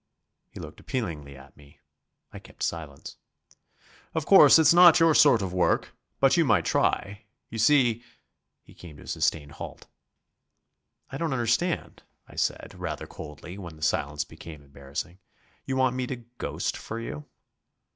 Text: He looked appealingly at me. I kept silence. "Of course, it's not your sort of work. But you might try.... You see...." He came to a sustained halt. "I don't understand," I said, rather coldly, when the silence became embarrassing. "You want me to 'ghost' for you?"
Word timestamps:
He 0.49 0.59
looked 0.59 0.79
appealingly 0.79 1.37
at 1.37 1.55
me. 1.55 1.79
I 2.33 2.39
kept 2.39 2.63
silence. 2.63 3.17
"Of 4.15 4.25
course, 4.25 4.57
it's 4.57 4.73
not 4.73 4.99
your 4.99 5.13
sort 5.13 5.43
of 5.43 5.53
work. 5.53 5.93
But 6.19 6.37
you 6.37 6.43
might 6.43 6.65
try.... 6.65 7.25
You 7.51 7.59
see...." 7.59 8.03
He 8.63 8.73
came 8.73 8.97
to 8.97 9.03
a 9.03 9.07
sustained 9.07 9.51
halt. 9.51 9.85
"I 11.11 11.19
don't 11.19 11.33
understand," 11.33 12.01
I 12.27 12.35
said, 12.35 12.73
rather 12.79 13.05
coldly, 13.05 13.59
when 13.59 13.75
the 13.75 13.83
silence 13.83 14.23
became 14.23 14.63
embarrassing. 14.63 15.19
"You 15.65 15.77
want 15.77 15.95
me 15.95 16.07
to 16.07 16.15
'ghost' 16.15 16.77
for 16.77 16.99
you?" 16.99 17.25